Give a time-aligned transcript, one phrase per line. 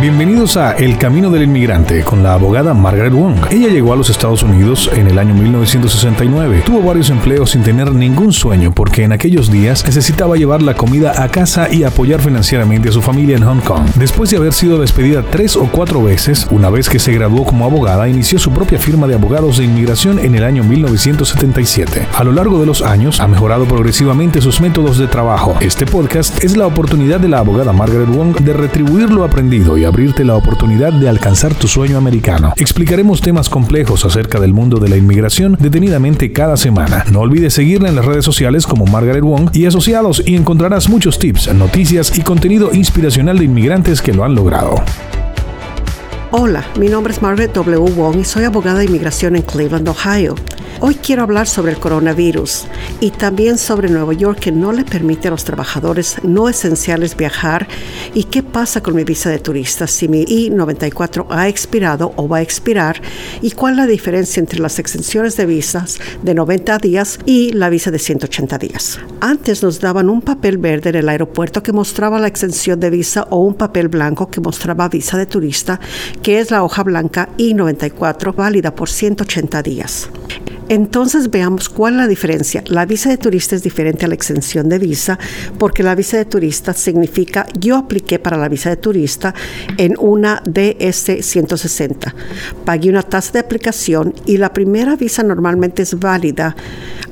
[0.00, 3.34] Bienvenidos a El Camino del Inmigrante con la abogada Margaret Wong.
[3.50, 6.62] Ella llegó a los Estados Unidos en el año 1969.
[6.64, 11.20] Tuvo varios empleos sin tener ningún sueño porque en aquellos días necesitaba llevar la comida
[11.20, 13.86] a casa y apoyar financieramente a su familia en Hong Kong.
[13.96, 17.64] Después de haber sido despedida tres o cuatro veces, una vez que se graduó como
[17.64, 22.06] abogada, inició su propia firma de abogados de inmigración en el año 1977.
[22.14, 25.56] A lo largo de los años, ha mejorado progresivamente sus métodos de trabajo.
[25.60, 29.87] Este podcast es la oportunidad de la abogada Margaret Wong de retribuir lo aprendido y
[29.88, 32.52] abrirte la oportunidad de alcanzar tu sueño americano.
[32.56, 37.04] Explicaremos temas complejos acerca del mundo de la inmigración detenidamente cada semana.
[37.10, 41.18] No olvides seguirla en las redes sociales como Margaret Wong y asociados y encontrarás muchos
[41.18, 44.82] tips, noticias y contenido inspiracional de inmigrantes que lo han logrado.
[46.30, 47.90] Hola, mi nombre es Margaret W.
[47.94, 50.34] Wong y soy abogada de inmigración en Cleveland, Ohio.
[50.80, 52.66] Hoy quiero hablar sobre el coronavirus
[53.00, 57.66] y también sobre Nueva York que no le permite a los trabajadores no esenciales viajar
[58.14, 62.38] y qué pasa con mi visa de turista si mi I-94 ha expirado o va
[62.38, 63.02] a expirar
[63.42, 67.70] y cuál es la diferencia entre las extensiones de visas de 90 días y la
[67.70, 69.00] visa de 180 días.
[69.20, 73.26] Antes nos daban un papel verde en el aeropuerto que mostraba la extensión de visa
[73.30, 75.80] o un papel blanco que mostraba visa de turista,
[76.22, 80.08] que es la hoja blanca I-94 válida por 180 días.
[80.68, 82.62] Entonces veamos cuál es la diferencia.
[82.66, 85.18] La visa de turista es diferente a la extensión de visa
[85.58, 89.34] porque la visa de turista significa yo apliqué para la visa de turista
[89.76, 92.14] en una DS 160.
[92.64, 96.54] Pagué una tasa de aplicación y la primera visa normalmente es válida.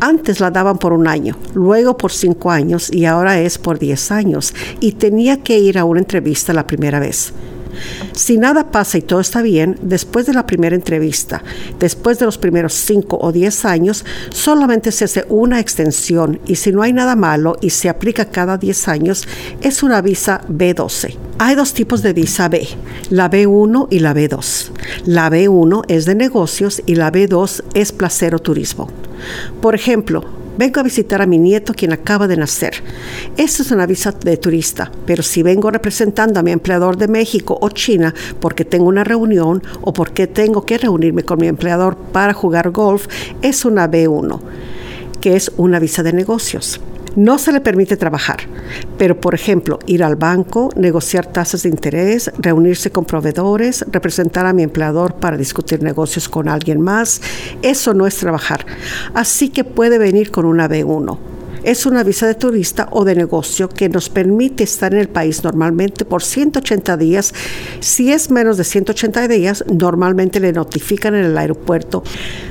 [0.00, 4.10] Antes la daban por un año, luego por cinco años y ahora es por diez
[4.10, 7.32] años y tenía que ir a una entrevista la primera vez.
[8.12, 11.42] Si nada pasa y todo está bien, después de la primera entrevista,
[11.78, 16.72] después de los primeros 5 o 10 años, solamente se hace una extensión y si
[16.72, 19.26] no hay nada malo y se aplica cada 10 años,
[19.60, 21.16] es una visa B12.
[21.38, 22.66] Hay dos tipos de visa B,
[23.08, 24.70] la B1 y la B2.
[25.06, 28.88] La B1 es de negocios y la B2 es placer o turismo.
[29.60, 32.82] Por ejemplo, Vengo a visitar a mi nieto quien acaba de nacer.
[33.36, 37.56] Esta es una visa de turista, pero si vengo representando a mi empleador de México
[37.60, 42.34] o China porque tengo una reunión o porque tengo que reunirme con mi empleador para
[42.34, 43.06] jugar golf,
[43.42, 44.40] es una B1,
[45.20, 46.80] que es una visa de negocios.
[47.16, 48.38] No se le permite trabajar,
[48.96, 54.52] pero por ejemplo, ir al banco, negociar tasas de interés, reunirse con proveedores, representar a
[54.52, 57.20] mi empleador para discutir negocios con alguien más,
[57.62, 58.64] eso no es trabajar.
[59.14, 61.18] Así que puede venir con una B1
[61.62, 65.44] es una visa de turista o de negocio que nos permite estar en el país
[65.44, 67.34] normalmente por 180 días.
[67.80, 72.02] Si es menos de 180 días, normalmente le notifican en el aeropuerto.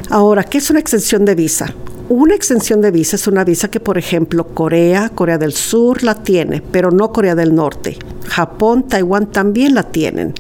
[0.10, 1.74] Ahora, ¿qué es una extensión de visa?
[2.10, 6.16] Una extensión de visa es una visa que, por ejemplo, Corea, Corea del Sur la
[6.16, 8.00] tiene, pero no Corea del Norte.
[8.26, 10.34] Japón, Taiwán también la tienen.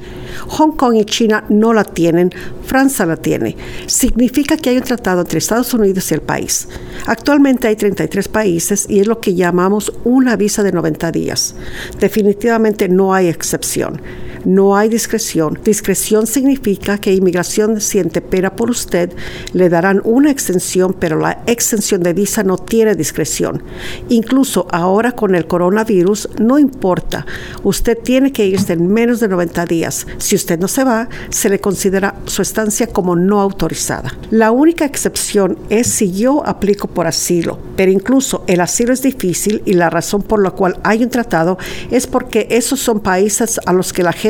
[0.47, 2.31] Hong Kong y China no la tienen,
[2.65, 3.55] Francia la tiene.
[3.85, 6.67] Significa que hay un tratado entre Estados Unidos y el país.
[7.05, 11.53] Actualmente hay 33 países y es lo que llamamos una visa de 90 días.
[11.99, 14.01] Definitivamente no hay excepción.
[14.45, 15.59] No hay discreción.
[15.63, 19.11] Discreción significa que inmigración siente pera por usted,
[19.53, 23.63] le darán una extensión, pero la extensión de visa no tiene discreción.
[24.07, 27.25] Incluso ahora con el coronavirus, no importa.
[27.63, 30.07] Usted tiene que irse en menos de 90 días.
[30.17, 34.17] Si usted no se va, se le considera su estancia como no autorizada.
[34.31, 39.61] La única excepción es si yo aplico por asilo, pero incluso el asilo es difícil
[39.65, 41.57] y la razón por la cual hay un tratado
[41.91, 44.28] es porque esos son países a los que la gente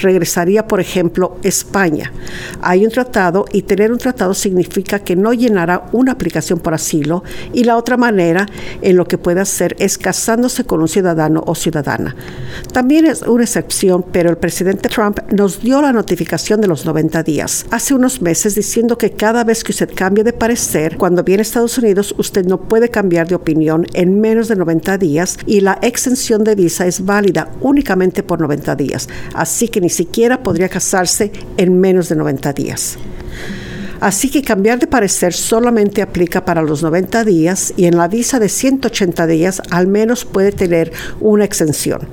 [0.00, 2.12] regresaría, por ejemplo, España.
[2.62, 7.22] Hay un tratado y tener un tratado significa que no llenará una aplicación por asilo
[7.52, 8.46] y la otra manera
[8.82, 12.14] en lo que puede hacer es casándose con un ciudadano o ciudadana.
[12.72, 17.22] También es una excepción, pero el presidente Trump nos dio la notificación de los 90
[17.22, 21.40] días hace unos meses diciendo que cada vez que usted cambie de parecer, cuando viene
[21.40, 25.60] a Estados Unidos, usted no puede cambiar de opinión en menos de 90 días y
[25.60, 30.68] la extensión de visa es válida únicamente por 90 días así que ni siquiera podría
[30.68, 32.98] casarse en menos de 90 días.
[34.00, 38.38] Así que cambiar de parecer solamente aplica para los 90 días y en la visa
[38.38, 40.90] de 180 días al menos puede tener
[41.20, 42.08] una exención.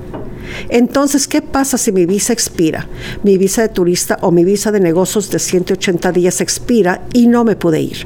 [0.69, 2.87] Entonces, ¿qué pasa si mi visa expira?
[3.23, 7.43] Mi visa de turista o mi visa de negocios de 180 días expira y no
[7.43, 8.05] me pude ir.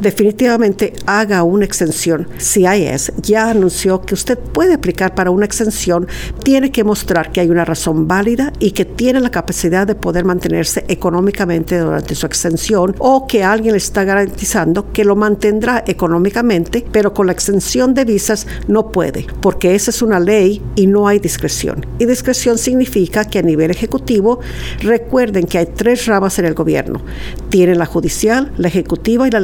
[0.00, 2.28] Definitivamente haga una extensión.
[2.38, 6.08] CIS ya anunció que usted puede aplicar para una extensión,
[6.42, 10.24] tiene que mostrar que hay una razón válida y que tiene la capacidad de poder
[10.24, 16.84] mantenerse económicamente durante su extensión o que alguien le está garantizando que lo mantendrá económicamente,
[16.90, 21.06] pero con la extensión de visas no puede, porque esa es una ley y no
[21.06, 21.86] hay discreción.
[21.98, 24.40] Y discreción significa que a nivel ejecutivo,
[24.80, 27.00] recuerden que hay tres ramas en el gobierno.
[27.48, 29.40] Tienen la judicial, la ejecutiva y la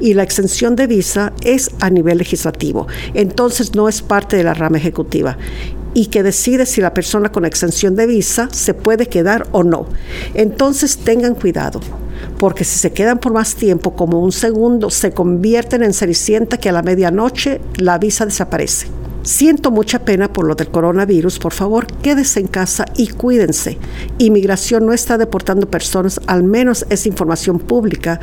[0.00, 2.86] Y la extensión de visa es a nivel legislativo.
[3.14, 5.36] Entonces no es parte de la rama ejecutiva
[5.94, 9.86] y que decide si la persona con extensión de visa se puede quedar o no.
[10.34, 11.80] Entonces tengan cuidado,
[12.38, 16.68] porque si se quedan por más tiempo, como un segundo, se convierten en cenicienta que
[16.68, 18.86] a la medianoche la visa desaparece.
[19.22, 21.38] Siento mucha pena por lo del coronavirus.
[21.38, 23.76] Por favor, quédese en casa y cuídense.
[24.18, 28.20] Inmigración no está deportando personas, al menos es información pública.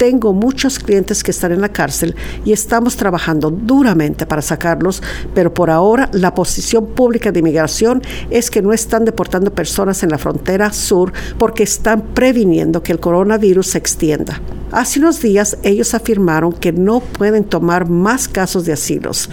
[0.00, 2.16] Tengo muchos clientes que están en la cárcel
[2.46, 5.02] y estamos trabajando duramente para sacarlos,
[5.34, 8.00] pero por ahora la posición pública de inmigración
[8.30, 12.98] es que no están deportando personas en la frontera sur porque están previniendo que el
[12.98, 14.40] coronavirus se extienda.
[14.72, 19.28] Hace unos días ellos afirmaron que no pueden tomar más casos de asilos.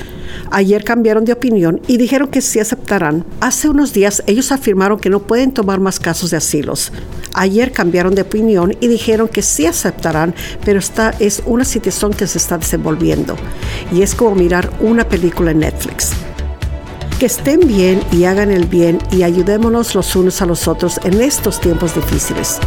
[0.52, 3.26] Ayer cambiaron de opinión y dijeron que sí aceptarán.
[3.40, 6.92] Hace unos días ellos afirmaron que no pueden tomar más casos de asilos.
[7.34, 10.34] Ayer cambiaron de opinión y dijeron que sí aceptarán,
[10.66, 13.36] pero esta es una situación que se está desenvolviendo.
[13.92, 16.12] Y es como mirar una película en Netflix.
[17.20, 21.20] Que estén bien y hagan el bien y ayudémonos los unos a los otros en
[21.22, 22.60] estos tiempos difíciles.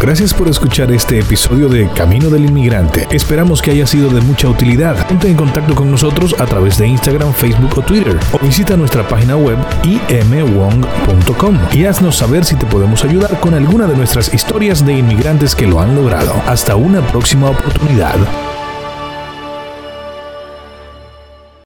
[0.00, 3.08] Gracias por escuchar este episodio de Camino del Inmigrante.
[3.10, 5.06] Esperamos que haya sido de mucha utilidad.
[5.08, 9.08] Ponte en contacto con nosotros a través de Instagram, Facebook o Twitter o visita nuestra
[9.08, 14.84] página web imwong.com y haznos saber si te podemos ayudar con alguna de nuestras historias
[14.84, 16.34] de inmigrantes que lo han logrado.
[16.46, 18.16] Hasta una próxima oportunidad.